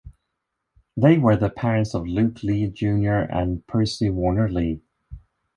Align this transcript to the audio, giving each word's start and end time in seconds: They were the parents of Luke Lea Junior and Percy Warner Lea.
They 0.97 1.19
were 1.19 1.35
the 1.37 1.51
parents 1.51 1.93
of 1.93 2.07
Luke 2.07 2.41
Lea 2.41 2.69
Junior 2.69 3.19
and 3.19 3.67
Percy 3.67 4.09
Warner 4.09 4.49
Lea. 4.49 4.81